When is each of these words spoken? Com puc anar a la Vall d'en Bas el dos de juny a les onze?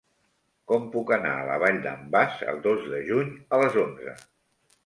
Com 0.71 0.87
puc 0.95 1.11
anar 1.17 1.33
a 1.41 1.43
la 1.49 1.59
Vall 1.65 1.77
d'en 1.85 2.09
Bas 2.17 2.41
el 2.55 2.59
dos 2.67 2.91
de 2.95 3.05
juny 3.13 3.31
a 3.55 3.61
les 3.65 3.81
onze? 3.87 4.19